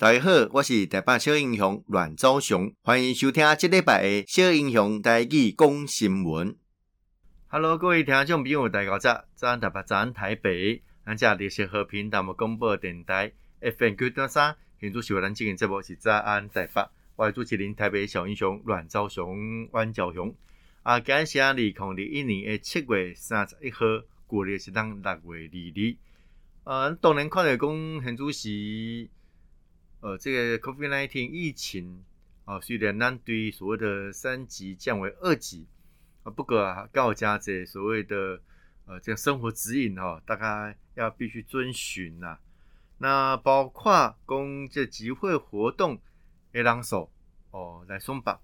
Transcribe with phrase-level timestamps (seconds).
[0.00, 6.56] 大家好，我是台北小英雄阮昭雄，欢迎收听这礼拜的小英雄台语讲新闻。
[7.48, 20.34] Hello，各位听众朋友，大家早，早安台北，早安台北，咱这里是和平淡薄广播电台 FM 九点三，现主持咱今天节目是早安台北，我是主持人台北小英雄阮昭雄、阮昭雄。
[20.82, 23.84] 啊，今日是二零二一年的七月三十一号，
[24.26, 25.96] 过日是当六月二日。
[26.64, 29.10] 呃，当然看到讲现主是。
[30.00, 32.02] 呃，这个 COVID-19 疫情
[32.46, 35.66] 啊，虽然咱对所谓的三级降为二级
[36.22, 38.40] 啊，不过啊，告家这所谓的
[38.86, 42.38] 呃这个生活指引哈，大概要必须遵循呐。
[42.96, 46.00] 那包括公这集会活动
[46.50, 47.10] 的人数
[47.50, 48.40] 哦来松绑。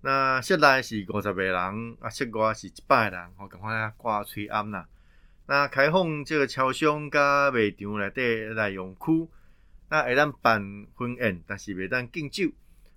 [0.00, 4.86] 那室内是五十个人啊，室外是一百人，我，赶快来挂催暗呐。
[5.48, 9.28] 那开放这个超商加卖场内底内容区。
[9.90, 12.50] 那会当办婚宴，但是袂当敬酒。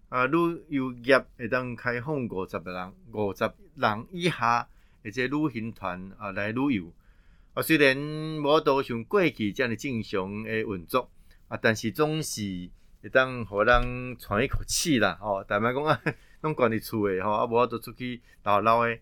[0.09, 0.37] 啊，旅
[0.67, 4.67] 游业会当开放五十个人，五十人以下，
[5.01, 6.91] 或者旅行团啊来旅游。
[7.53, 11.09] 啊，虽然无都像过去这样的正常诶运作，
[11.47, 12.69] 啊，但是总是
[13.01, 15.17] 会当互人喘一口气啦。
[15.21, 16.01] 吼，但莫讲啊，
[16.41, 19.01] 拢关伫厝诶吼，啊，无都出去闹闹诶。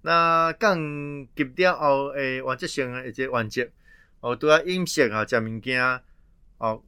[0.00, 0.78] 那讲
[1.36, 3.68] 结了后诶，原则性诶，或者原则，
[4.20, 6.00] 哦，拄啊饮食啊，食物件，
[6.56, 6.82] 哦。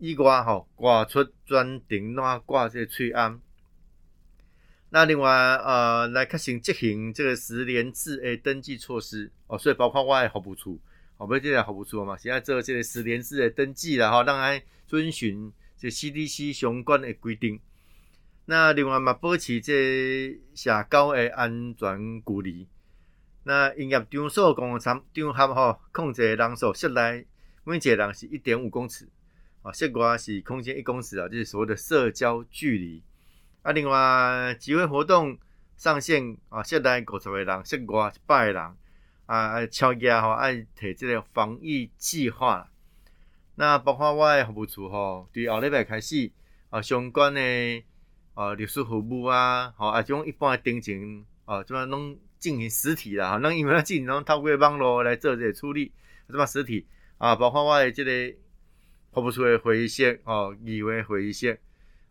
[0.00, 3.38] 以外吼，挂出专程哪挂这个翠安。
[4.88, 10.80] 那另外呃，来确行执行这个实联制诶登记措施哦，所以包括我诶服务处，
[11.18, 17.60] 哦，不是这个服务处嘛，现在做这个实联制诶登记了哈，让爱遵循这 CDC 相关的规定。
[18.46, 22.66] 那另外嘛，保持这社交诶安全距离。
[23.44, 27.26] 那营业场所公共场场合吼，控制人数室内
[27.64, 29.06] 每一个人是一点五公尺。
[29.62, 33.02] 啊，室外是空间一公尺啊，就是所谓的社交距离。
[33.60, 35.38] 啊，另外集会活动
[35.76, 38.76] 上限啊，室内五十个人，室外一百个人
[39.26, 42.70] 啊，超压吼爱提这个防疫计划。
[43.56, 46.30] 那包括我的服务处吼，对后礼拜开始
[46.70, 47.40] 啊，相关的
[48.32, 55.92] 啊律师服务啊，吼啊，种一般的定情啊，怎么拢进行实体啦，哈，那因为咱进行拢透过网络来做这个处理，
[56.28, 56.86] 怎么实体
[57.18, 58.34] 啊，包括我的这个。
[59.12, 61.58] 发不出的会议室哦，议会会议室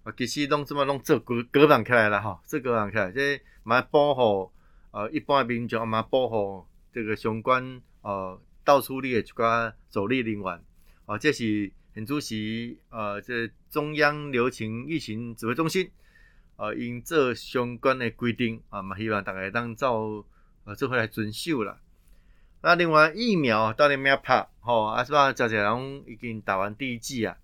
[0.03, 4.51] 啊，其实拢这么拢做隔隔板起来了哈，这隔板起来，这蛮保护
[4.91, 10.63] 呃一般民众，蛮保护这个相关呃到处的一寡走力人员
[11.05, 15.89] 啊，这是很主席呃这中央流行疫情指挥中心
[16.57, 20.25] 呃因这相关的规定啊，嘛希望大家当照
[20.65, 21.79] 呃这回来遵守了。
[22.61, 24.47] 那另外疫苗到底没有拍？
[24.59, 25.31] 吼，啊是吧？
[25.31, 27.37] 这些人已经打完第一剂啊，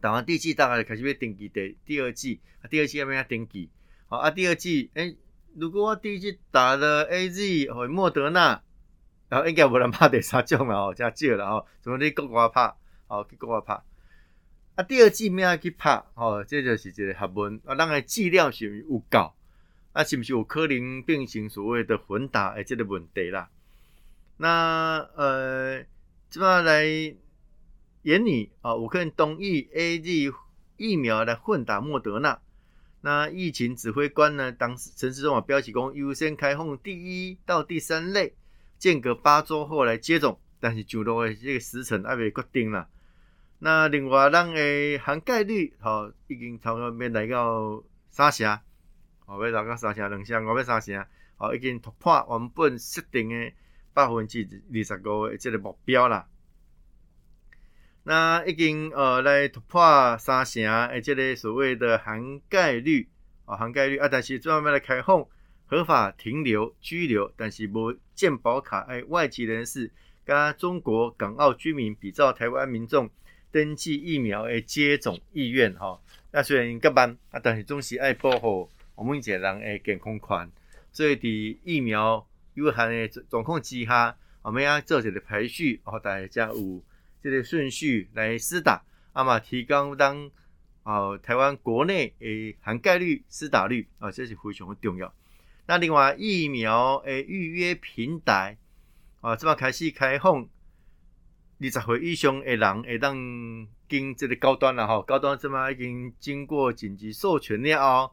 [0.00, 3.70] 打完第一剂大概开始要登记第第二剂，啊第二剂要不要登记？
[4.08, 5.16] 好啊，第二剂，诶、欸，
[5.54, 8.62] 如果我第一剂打了 A Z 或莫德纳，
[9.28, 12.74] 然后应该无人拍第三种了吼，真少了吼，怎么你国外拍？
[13.08, 13.74] 哦，去国外拍。
[14.76, 16.02] 啊，第二剂没有去拍？
[16.14, 19.32] 吼，这就是一个学问，啊，咱个剂量是不是有够？
[19.92, 23.50] 啊，是不是有可能变成所谓的混打诶这个问题啦？
[24.38, 25.84] 那呃，
[26.28, 26.84] 怎么来
[28.02, 28.74] 研拟啊？
[28.74, 30.34] 我可以同意 AZ
[30.76, 32.40] 疫苗来混打莫德纳。
[33.00, 38.34] 那疫情指挥官呢，当时陈时中啊，标起公优先开放第一到第三类，
[38.78, 40.38] 间隔八周后来接种。
[40.58, 42.88] 但是就落的这个时程还没决定了。
[43.58, 48.58] 那另外，咱的含盖率好，已经差不多要来到三成，
[49.26, 53.52] 好，要来到三成两成，我要三成，好，已经突破原本设定的。
[53.96, 56.26] 百分之二十五的这个目标啦，
[58.02, 63.08] 那已经呃来突破三成诶这个所谓的涵盖率
[63.46, 65.26] 啊，涵盖率啊，但是专门来开放
[65.64, 69.90] 合法停留居留，但是无健保卡诶，外籍人士
[70.26, 73.08] 加中国港澳居民比照台湾民众
[73.50, 75.98] 登记疫苗诶接种意愿哈，
[76.32, 80.50] 那虽然各班啊，但是总是爱保护我们一个人诶健康权，
[80.92, 82.26] 所以伫疫苗。
[82.56, 86.82] 有限的状况之下，我们要做一个排序，哦，大家有
[87.22, 88.82] 这个顺序来施打，
[89.12, 90.30] 啊嘛提高当
[90.84, 95.12] 哦台湾国内诶含盖率、施打率啊，这是非常的重要。
[95.66, 98.56] 那另外疫苗诶预约平台
[99.20, 100.48] 啊，这么开始开放，
[101.60, 103.16] 二十岁以上诶人会当
[103.88, 108.10] 经这个高端了哈，高端这么已经经过紧急授权了哦，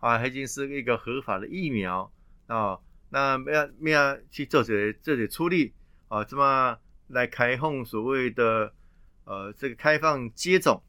[0.00, 2.10] 啊，已经是一个合法的疫苗
[2.48, 2.78] 啊。
[3.14, 5.72] 那要要去做些这些处理
[6.08, 6.24] 啊？
[6.24, 6.76] 怎么
[7.06, 8.72] 来开放所谓的
[9.24, 10.82] 呃这个开放接种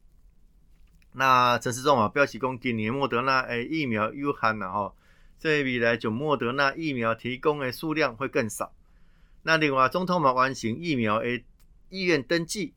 [1.14, 4.96] 那陈时中啊表示讲，今年莫德纳诶疫苗有限了吼，
[5.38, 8.74] 所以未来就莫德纳疫苗提供的数量会更少。
[9.44, 11.46] 那另外，总统嘛完成疫苗诶
[11.90, 12.74] 意愿登记。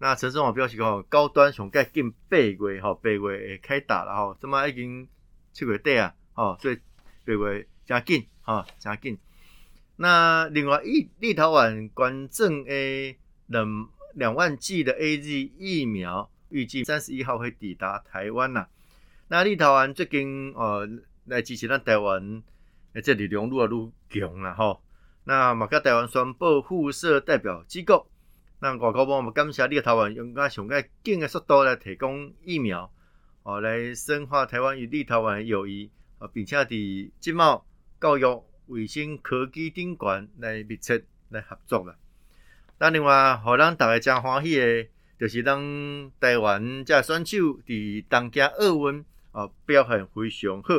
[0.00, 5.06] 那陈时中表示讲，高端上盖近八月吼，八月会开打了吼，这么已经
[5.52, 6.74] 七月底啊，吼，所以
[7.24, 9.18] 八月真紧吼，真紧。
[9.96, 13.16] 那另外，立立陶宛捐赠诶
[13.46, 16.28] 两两万剂的 AZ 疫苗。
[16.48, 18.66] 预计三十一号会抵达台湾呐。
[19.28, 20.86] 那立陶宛最近呃
[21.24, 22.42] 来支持咱台湾，
[22.92, 24.82] 诶，这力量愈来愈强了吼。
[25.24, 28.06] 那马甲台湾宣布互设代表机构，
[28.60, 32.92] 那外交部我们感谢立陶宛用个上个紧的速度来提供疫苗，
[33.44, 37.64] 哦，来深化台湾与立陶宛的友谊，啊，并且伫经贸、
[38.02, 41.94] 教育、卫生、科技等管来密切来合作啦。
[42.78, 44.86] 那另外，互咱大家真欢喜的。
[45.20, 45.56] 就是咱
[46.18, 50.74] 台湾这选手伫东京奥运哦表现非常好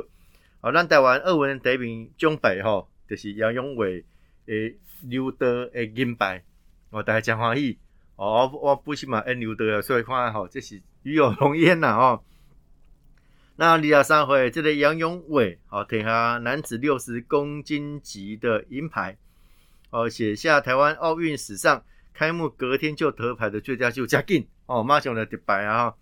[0.60, 4.04] 哦，咱台湾奥运第一名奖牌吼，就是杨永伟
[4.48, 6.44] 诶刘德诶金牌
[6.90, 7.78] 哦，大家真欢喜
[8.18, 12.26] 哦，我我不是嘛因刘德啊，所以看吼，这是与有荣焉呐吼。
[13.56, 19.18] 那二十三岁这个杨勇伟哦，摕下男子六十公斤级的银牌
[19.90, 21.84] 哦，写下台湾奥运史上。
[22.16, 25.96] 开幕隔天就得牌的最佳就加紧哦，马上来得牌啊！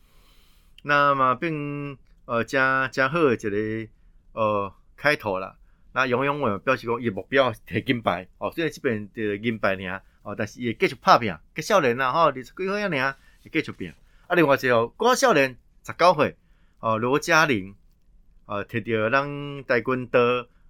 [0.83, 3.89] 那么并呃加加贺这个
[4.33, 5.55] 呃开头了。
[5.93, 13.93] 那杨勇伟表示讲伊目标摕金牌哦，虽然这边的银牌尔哦，但是也继续拍拼，个少年啦吼，二十几岁啊尔也继续拼。
[14.27, 15.55] 啊，另外一个郭少年
[15.85, 16.35] 十九岁
[16.81, 17.73] 哦，罗嘉玲
[18.45, 20.19] 哦，摕着咱跆拳道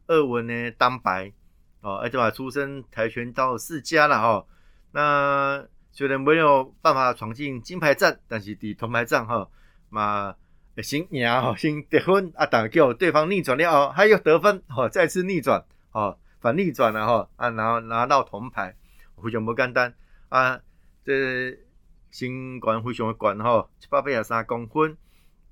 [0.07, 1.33] 奥运的单牌
[1.81, 4.47] 哦，而且嘛出身跆拳道世家了吼。
[4.91, 9.49] 那虽然没有办法闯进金牌战，但是伫铜牌战哈
[9.89, 10.35] 嘛
[10.77, 18.75] 先赢吼，先得分啊，打叫对方逆转了哦，还有得分哦，再次逆转哦，反逆转了哈啊，然后拿到铜牌，
[19.23, 19.93] 非常不简单
[20.29, 20.59] 啊，
[21.05, 21.57] 这
[22.09, 24.97] 身高非常的高吼，七百八十三公分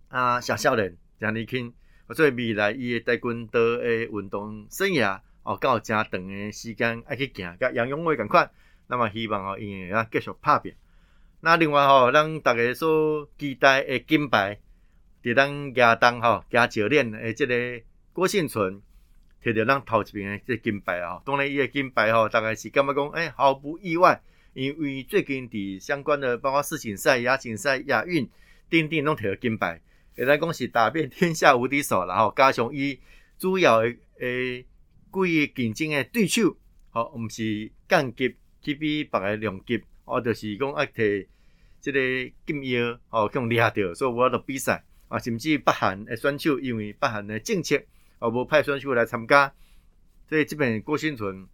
[0.09, 1.73] 啊，小少年真年轻，
[2.09, 8.50] 所以未来伊的跆拳道的运动生涯哦，够真长的时间爱去行，甲杨勇纬共款。
[8.88, 10.73] 那么希望哦，因为啊继续拍拼。
[11.41, 14.59] 那另外吼，咱大家所期待的金牌，
[15.23, 17.56] 伫咱亚当吼加教练诶，即个
[18.11, 18.81] 郭婞淳
[19.44, 21.21] 摕到咱头一名诶这金牌啊。
[21.23, 24.19] 当然伊诶金牌吼，大概是感觉讲诶毫不意外，
[24.53, 28.27] 因为最近伫相关的包括世锦赛、亚锦赛、亚运，
[28.69, 29.79] 等等拢摕到金牌，
[30.19, 32.33] 会当讲是打遍天下无敌手然后。
[32.36, 33.00] 加上伊
[33.38, 34.62] 主要诶诶
[35.12, 36.56] 几个竞争诶对手，
[36.92, 38.36] 吼毋是降级。
[38.62, 41.25] 去比别个两级，哦，就是讲爱摕
[41.80, 42.00] 即个
[42.45, 47.81] 金腰，哦，去互掠着，所以我要比赛，啊，甚至北韩诶选手因为北韩诶政策，
[48.19, 49.54] 哦，无派选手来参加，
[50.27, 51.48] 所以即边郭新淳，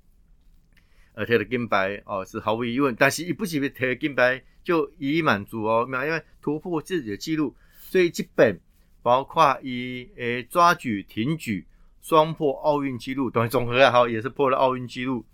[1.14, 2.96] 呃，摕了金牌，哦，是毫无疑问。
[2.98, 7.56] 但是伊不是摕金牌就已满足哦，因为突破自己的纪录，
[7.90, 8.60] 所以即边
[9.02, 11.66] 包括伊诶抓举、挺举
[12.02, 15.26] 双破奥运纪录，等于总和也好，也是破了奥运纪录，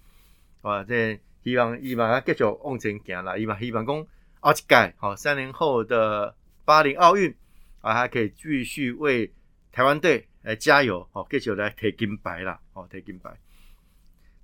[0.61, 1.19] 啊，这。
[1.43, 3.95] 希望伊嘛继续往前行啦，伊嘛希望讲
[4.41, 7.33] 后一届，好三年后的巴黎奥运
[7.81, 9.33] 啊，还可以继续为
[9.71, 13.39] 台湾队来加油，好继续来摕金牌啦，好摕金牌。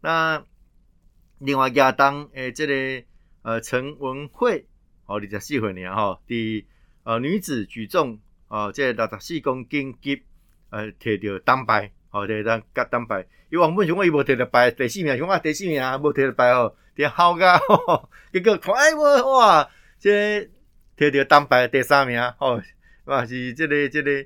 [0.01, 0.43] 那
[1.37, 3.05] 另外亚当诶，这个
[3.43, 4.65] 呃陈文慧，
[5.05, 6.65] 哦，二十四岁呢，吼，伫
[7.07, 10.21] 呃女子举重哦，即六十四公斤级
[10.71, 13.25] 呃摕到铜牌，好摕到甲铜牌。
[13.49, 16.75] 伊原本想讲伊无摕到牌，第四名想讲第四名无摕到牌哦。
[16.95, 17.57] 点好噶，
[18.33, 20.09] 结果看哎我哇，即
[20.97, 22.61] 摕到铜牌第三名吼，
[23.05, 24.25] 哇是即个即个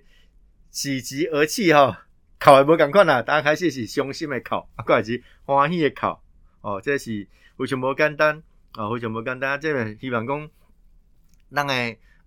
[0.71, 1.95] 喜极而泣吼，
[2.39, 6.17] 哭也无共款啦，刚开始是伤心的哭，啊，过来是欢喜的哭，
[6.61, 7.27] 哦，这是
[7.59, 10.50] 非常无简单，啊，非常无简单，即个希望讲，
[11.53, 11.73] 咱个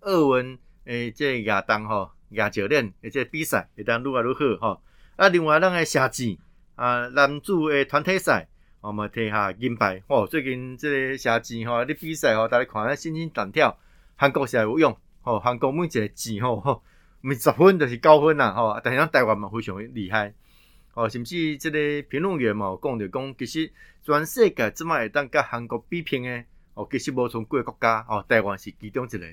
[0.04, 4.82] 奥运诶，这亚当吼亚教练诶，这比赛会当愈来愈好吼，
[5.16, 6.38] 啊，另外咱个射箭
[6.76, 8.48] 啊，男子诶团体赛。
[8.80, 13.74] 我们摕下银牌哦，最近即个射箭吼，啲比赛吼，大家看咧，心惊胆跳。
[14.14, 16.82] 韩国是有用，吼，韩国每一个箭吼，吼
[17.22, 18.78] 毋是十分就是九分啦，吼。
[18.84, 20.34] 但是咱台湾嘛非常厉害，
[20.92, 21.78] 哦，甚至即个
[22.10, 26.44] 评论员嘛讲着讲，其实全世界即摆会当甲韩国比拼诶，
[26.74, 29.26] 哦，其实无从几个国家，哦，台湾是其中一个，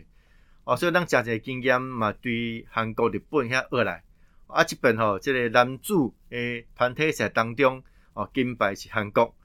[0.72, 4.06] 哦，所以咱真侪经验嘛，对韩国、日本遐学来，
[4.48, 5.94] 啊，即边吼，这个男子
[6.30, 9.36] 诶团体赛当中，哦，金牌是韩国。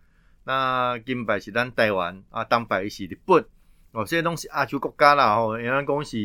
[0.44, 3.44] 那金牌是咱台湾，啊，铜牌是日本，
[3.90, 6.16] 哦，这些拢是亚洲国家啦，吼，人家讲是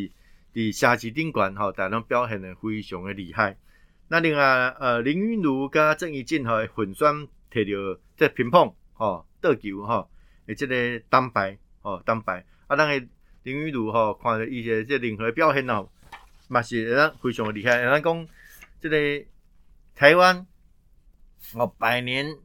[0.54, 3.58] 伫城市顶悬吼，但拢表现得非常的厉害。
[4.08, 4.44] 那另外，
[4.80, 10.12] 呃，林昀儒甲郑怡静吼混双摕到这乒乓吼桌球吼，
[10.46, 10.76] 诶，即个
[11.10, 12.46] 铜牌吼铜牌。
[12.68, 13.08] 啊，咱诶
[13.44, 15.90] 林昀儒吼，看着伊个即任何表现哦，
[16.48, 17.84] 嘛是咱非常厉害。
[17.84, 18.28] 咱讲
[18.80, 19.26] 即个
[19.96, 20.46] 台湾
[21.56, 22.38] 哦，百年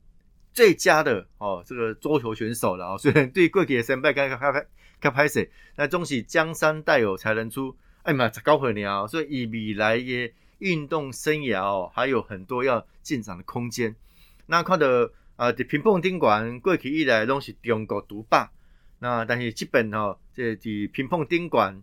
[0.54, 2.98] 最佳的哦，这个桌球选手了哦。
[2.98, 4.52] 虽然对过去的先辈较较较
[5.00, 7.76] 较歹势，但总是江山代有才能出。
[8.02, 13.94] 哎嘛，十九岁了，所以以未来的运动生涯哦，还有很多要进展的空间。
[14.46, 14.86] 那看到
[15.36, 18.50] 啊，伫乒乓顶馆过去以来拢是中国独霸。
[18.98, 20.62] 那但是这边吼，这在
[20.92, 21.82] 乒乓顶悬，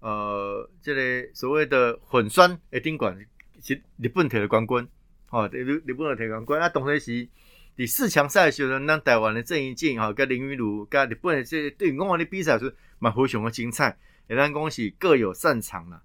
[0.00, 3.26] 呃，这个所谓的混双的顶悬
[3.62, 4.88] 是日本摕的冠军，
[5.28, 6.56] 吼，日日本摕冠军。
[6.58, 7.28] 啊，当时是
[7.76, 13.96] 第四强赛的时候，咱台湾的郑怡静吼，跟林昀儒，跟日本的这对我的比赛是蛮非常的精彩。
[14.28, 16.02] 也咱讲是各有擅长啦。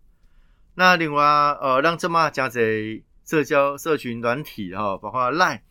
[0.75, 5.61] 那另外，呃，让这么加在社交社群软体哈，包括 Line，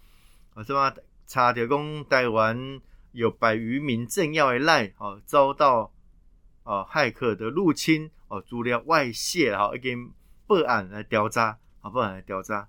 [0.55, 0.93] 啊，这么
[1.27, 2.81] 查到讲台湾
[3.17, 5.91] 有百余名政要的赖哦，遭到
[6.65, 10.13] 哦骇客的入侵，哦，资料外泄，哈，已经
[10.47, 12.69] 报案来调查，啊，报案来调查。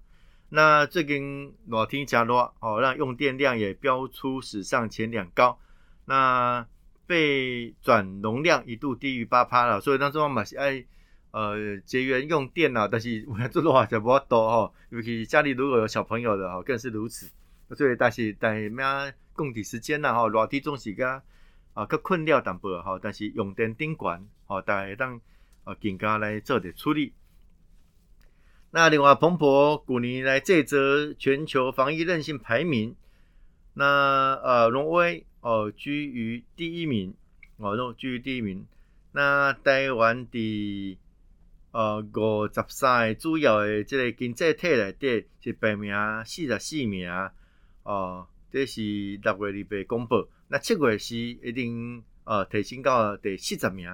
[0.50, 5.60] 那最近热天加热，哦，让用电量也飙出史上前两高。
[6.06, 6.66] 那
[7.06, 10.86] 备转容量一度低于八趴了，所以当中嘛是爱
[11.32, 17.30] 呃节约用电啦，但是我 做的话就不多哈，尤其家里如果有小朋友的哈，更是如此。
[17.76, 18.82] 所以但是但咩
[19.38, 21.22] 供体时间呐哈，热天总是个
[21.74, 25.22] 啊较困了淡薄吼，但是用电顶悬吼，大家当
[25.64, 27.14] 呃更加来做点处理。
[28.72, 32.94] 那另外彭博去年来这则全球防疫韧性排名，
[33.74, 35.24] 那呃挪威。
[35.40, 37.14] 哦，居于第一名，
[37.56, 38.66] 哦，居于第一名。
[39.14, 40.98] 那台湾的
[41.72, 45.94] 呃五十三主要的这个经济体内底是排名
[46.26, 47.10] 四十四名，
[47.84, 48.82] 哦，这是
[49.22, 50.28] 六月二八公布。
[50.48, 53.90] 那七月是一定呃提升到第四十名。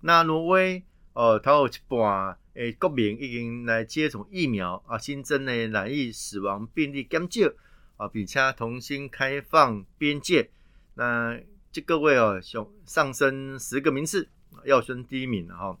[0.00, 0.82] 那挪威
[1.14, 7.52] 呃，它有一半诶国民已经来接种疫苗啊，新增的染疫死亡病例减少
[7.98, 10.50] 啊，并且重新开放边界。
[10.94, 11.38] 那
[11.70, 14.28] 这个位哦，上上升十个名次，
[14.64, 15.78] 要升第一名了哈。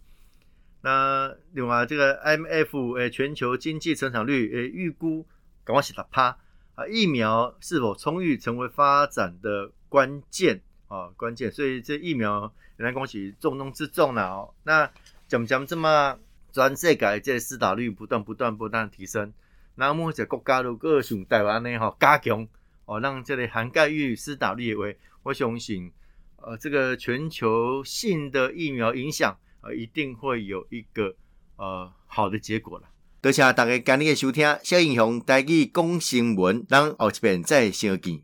[0.82, 5.26] 那另外这个 M F 诶全球经济成长率诶预估，
[5.64, 6.36] 赶快是六趴
[6.74, 6.86] 啊。
[6.86, 11.50] 疫苗是否充裕成为发展的关键啊，关键。
[11.50, 14.54] 所以这疫苗人家讲是重中之重了哦。
[14.64, 14.90] 那
[15.28, 16.18] 讲讲这么
[16.52, 19.32] 全世界这施打率不断不断不断提升，
[19.74, 22.48] 那么这国家如果像台湾呢哈加强。
[22.84, 25.92] 哦，让这里涵盖率、施打率为，我相信，
[26.34, 31.14] 呃，这个全球性的疫苗影响，呃，一定会有一个
[31.54, 32.88] 呃好的结果了。
[33.22, 38.20] 多谢大家今日的收听，小英雄带去讲新闻，咱后一遍再相见。